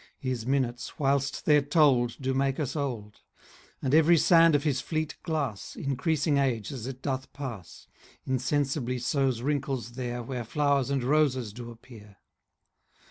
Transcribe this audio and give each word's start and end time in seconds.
His 0.17 0.47
minutes, 0.47 0.97
whilst 0.97 1.45
they're 1.45 1.61
told, 1.61 2.17
Do 2.19 2.33
make 2.33 2.59
us 2.59 2.75
old; 2.75 3.21
And 3.83 3.93
every 3.93 4.17
sand 4.17 4.55
of 4.55 4.63
his 4.63 4.81
fleet 4.81 5.15
glass, 5.21 5.75
Increasing 5.75 6.39
age 6.39 6.71
as 6.71 6.87
it 6.87 7.03
doth 7.03 7.31
pass, 7.33 7.85
10 8.25 8.33
Insensibly 8.33 8.97
sows 8.97 9.43
wrinkles 9.43 9.91
there 9.91 10.23
Where 10.23 10.43
flowers 10.43 10.89
and 10.89 11.03
roses 11.03 11.53
do 11.53 11.69
appear. 11.69 12.17